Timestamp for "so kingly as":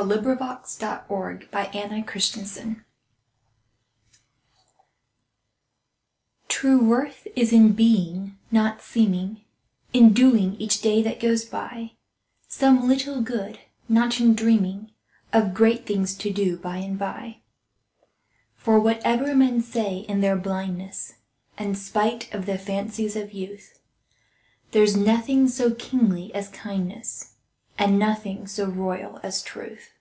25.48-26.46